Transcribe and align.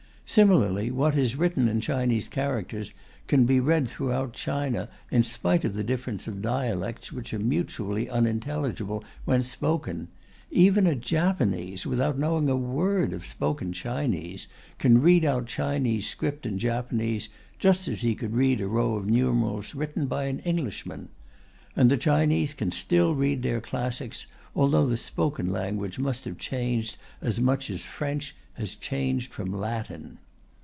Similarly 0.25 0.91
what 0.91 1.17
is 1.17 1.35
written 1.35 1.67
in 1.67 1.81
Chinese 1.81 2.29
characters 2.29 2.93
can 3.27 3.43
be 3.43 3.59
read 3.59 3.89
throughout 3.89 4.31
China, 4.31 4.87
in 5.09 5.23
spite 5.23 5.65
of 5.65 5.73
the 5.73 5.83
difference 5.83 6.25
of 6.25 6.41
dialects 6.41 7.11
which 7.11 7.33
are 7.33 7.39
mutually 7.39 8.09
unintelligible 8.09 9.03
when 9.25 9.43
spoken. 9.43 10.07
Even 10.49 10.87
a 10.87 10.95
Japanese, 10.95 11.85
without 11.85 12.17
knowing 12.17 12.47
a 12.47 12.55
word 12.55 13.11
of 13.11 13.25
spoken 13.25 13.73
Chinese, 13.73 14.47
can 14.79 15.01
read 15.01 15.25
out 15.25 15.47
Chinese 15.47 16.07
script 16.07 16.45
in 16.45 16.57
Japanese, 16.57 17.27
just 17.59 17.89
as 17.89 17.99
he 17.99 18.15
could 18.15 18.33
read 18.33 18.61
a 18.61 18.69
row 18.69 18.95
of 18.95 19.07
numerals 19.09 19.75
written 19.75 20.05
by 20.05 20.23
an 20.27 20.39
Englishman. 20.39 21.09
And 21.75 21.91
the 21.91 21.97
Chinese 21.97 22.53
can 22.53 22.71
still 22.71 23.15
read 23.15 23.41
their 23.41 23.59
classics, 23.59 24.27
although 24.55 24.85
the 24.87 24.97
spoken 24.97 25.47
language 25.47 25.99
must 25.99 26.25
have 26.25 26.37
changed 26.37 26.97
as 27.21 27.39
much 27.39 27.69
as 27.69 27.85
French 27.85 28.33
has 28.55 28.75
changed 28.75 29.31
from 29.31 29.49
Latin. 29.53 30.17